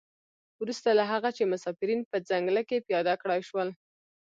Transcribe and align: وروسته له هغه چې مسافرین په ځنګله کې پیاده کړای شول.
وروسته 0.61 0.89
له 0.99 1.03
هغه 1.11 1.29
چې 1.37 1.49
مسافرین 1.53 1.99
په 2.11 2.15
ځنګله 2.29 2.61
کې 2.69 2.85
پیاده 2.87 3.13
کړای 3.21 3.41
شول. 3.49 3.69